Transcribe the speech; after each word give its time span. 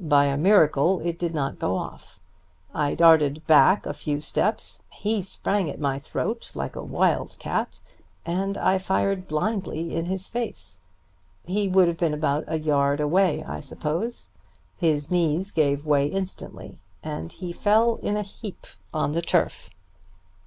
By 0.00 0.26
a 0.26 0.36
miracle 0.36 1.00
it 1.00 1.18
did 1.18 1.34
not 1.34 1.58
go 1.58 1.74
off. 1.74 2.20
I 2.74 2.94
darted 2.94 3.46
back 3.46 3.86
a 3.86 3.94
few 3.94 4.20
steps, 4.20 4.82
he 4.92 5.22
sprang 5.22 5.70
at 5.70 5.80
my 5.80 5.98
throat 5.98 6.52
like 6.54 6.76
a 6.76 6.84
wild 6.84 7.38
cat, 7.38 7.80
and 8.26 8.58
I 8.58 8.76
fired 8.76 9.26
blindly 9.26 9.94
in 9.94 10.04
his 10.04 10.26
face. 10.26 10.82
He 11.46 11.68
would 11.68 11.88
have 11.88 11.96
been 11.96 12.12
about 12.12 12.44
a 12.48 12.58
yard 12.58 13.00
away, 13.00 13.42
I 13.44 13.62
suppose. 13.62 14.32
His 14.76 15.10
knees 15.10 15.50
gave 15.50 15.86
way 15.86 16.06
instantly, 16.08 16.76
and 17.02 17.32
he 17.32 17.50
fell 17.50 17.96
in 18.02 18.14
a 18.14 18.22
heap 18.22 18.66
on 18.92 19.12
the 19.12 19.22
turf. 19.22 19.70